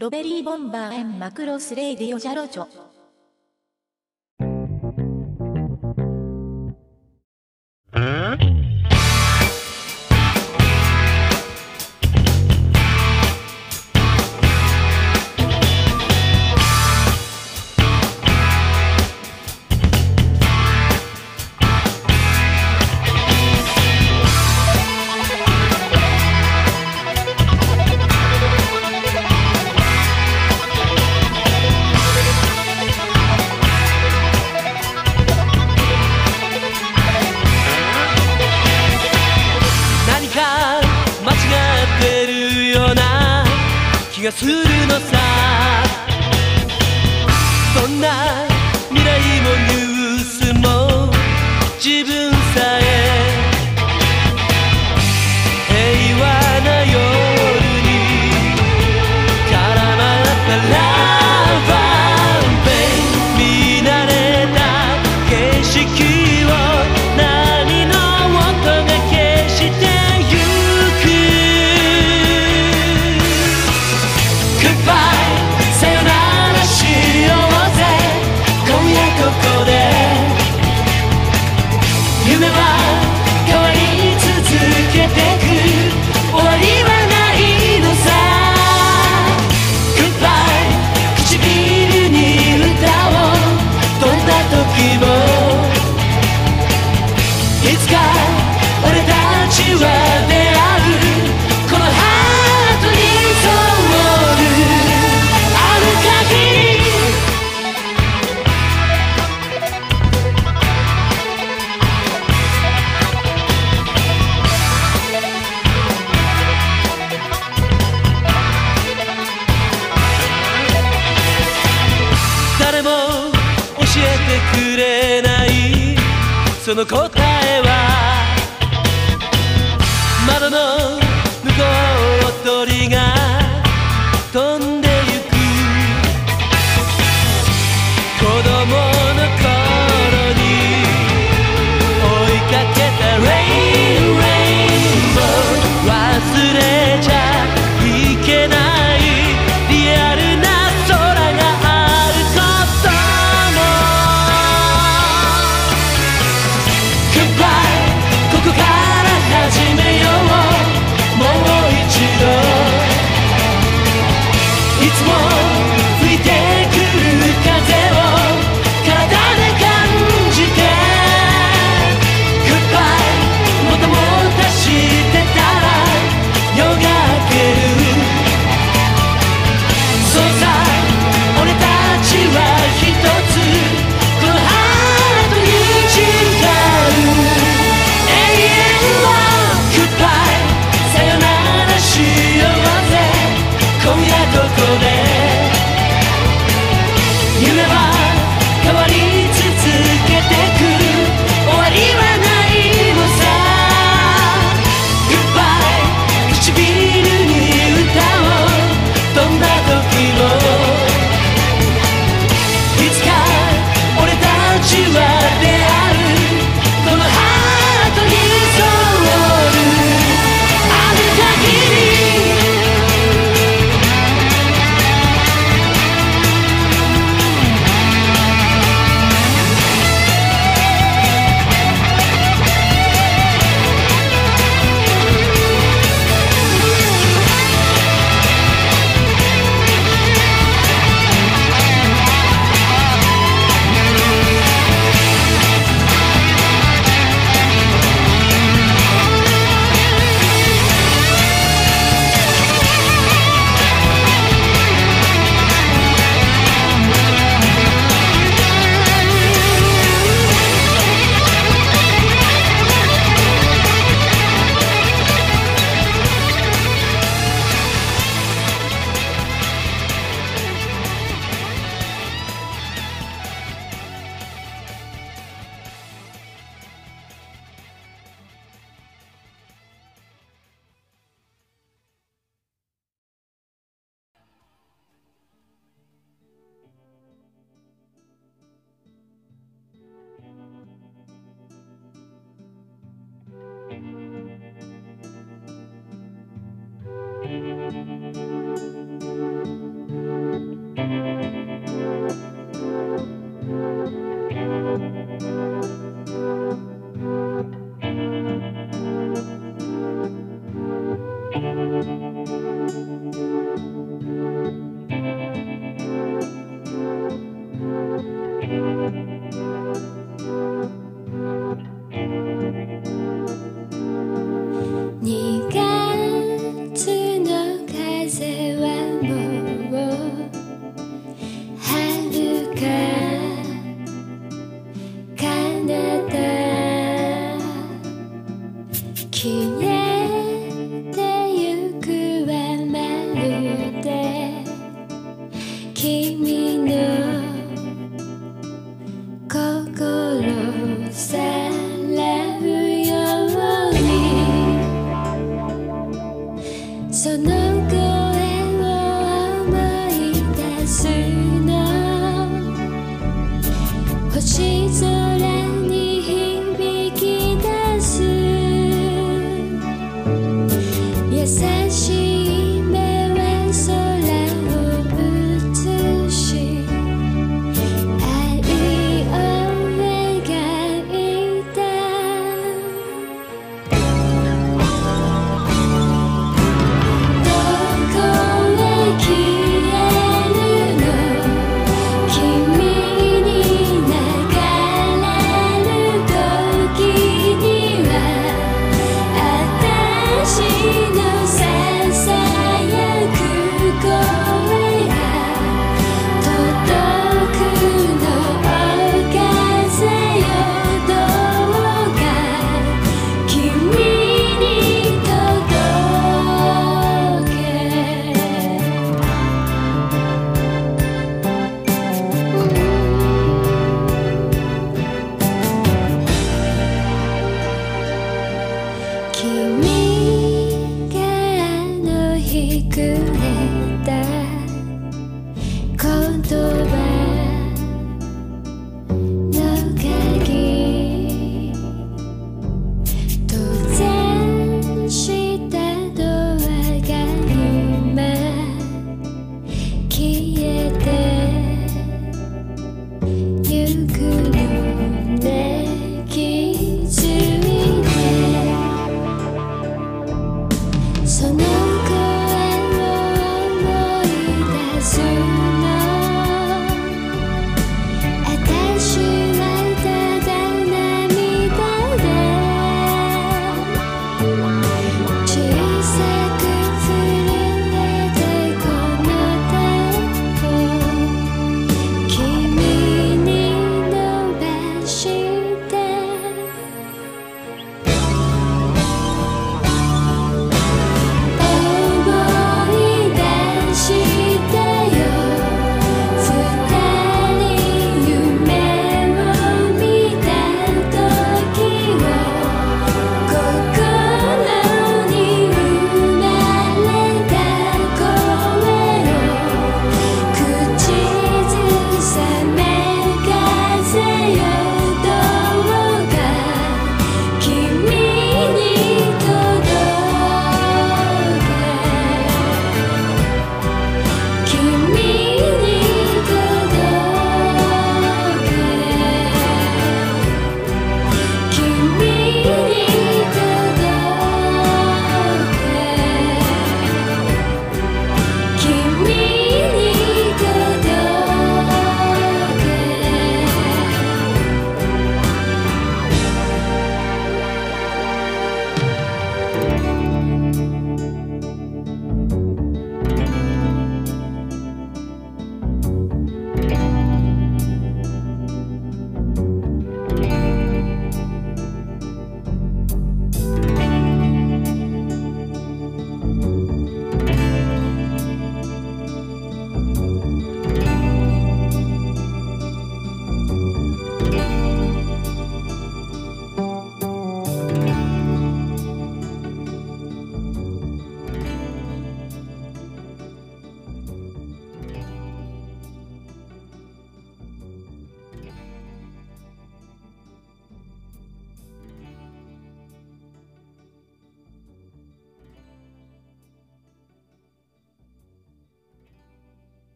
[0.00, 2.66] ロベリーボンバーエンマクロスレイディオジャロチョ。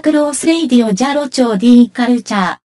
[0.00, 2.67] クロースレイディオジャロ町 D カルチャー。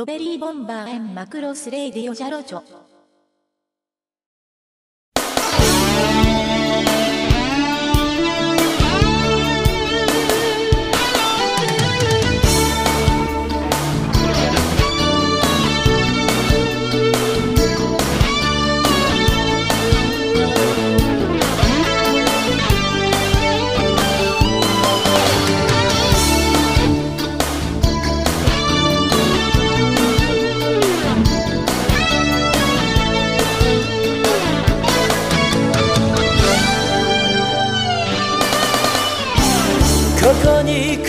[0.00, 2.89] ロベリーボンバーエンマクロスレイディオジャロチョ。
[40.42, 40.99] 可你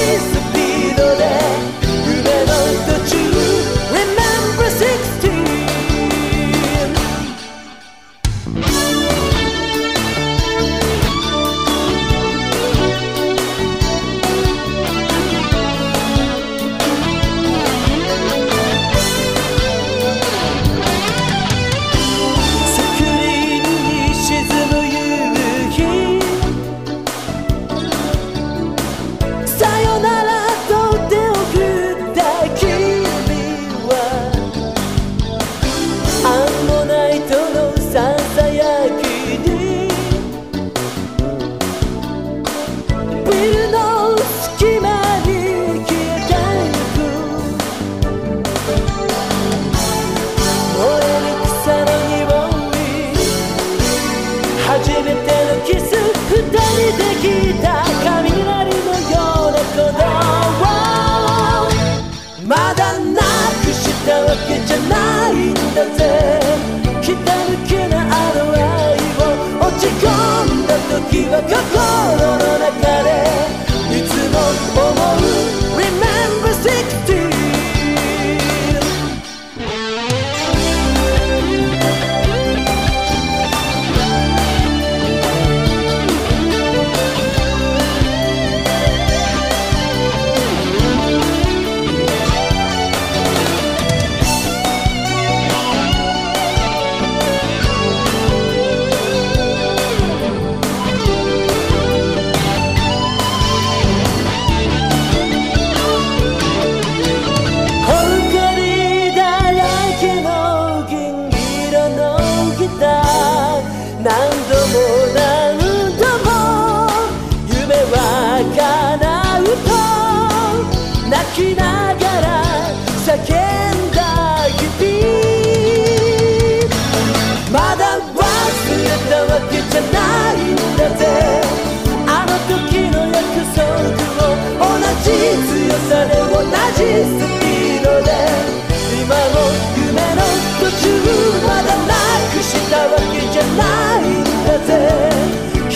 [0.00, 0.39] peace.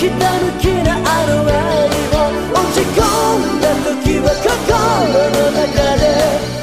[0.04, 3.00] ひたむきなあの愛を落ち込
[3.40, 4.52] んだ時は心
[5.32, 6.53] の中で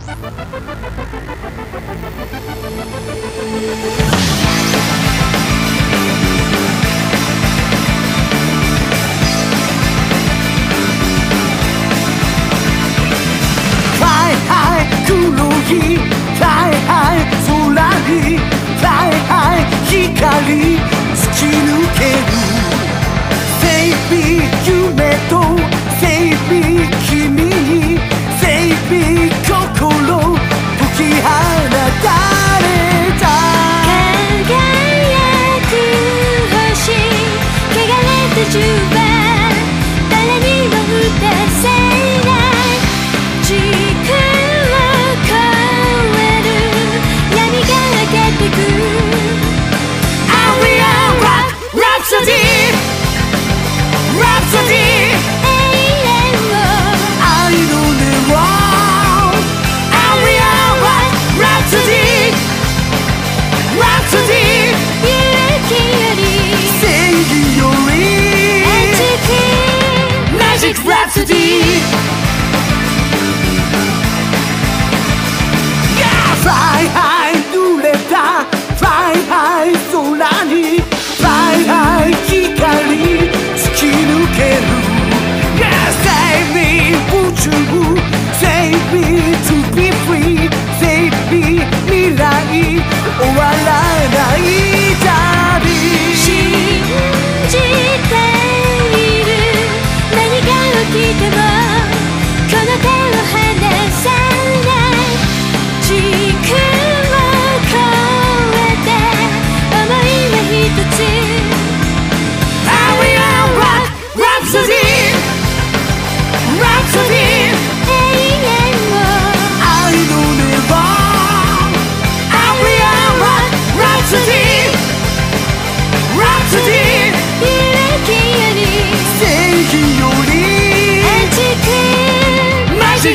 [0.00, 0.18] Thank
[2.32, 2.47] you.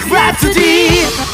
[0.10, 1.33] Rhapsody.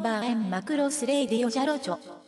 [0.00, 2.19] ンバマクロスレイディオジャロチョ。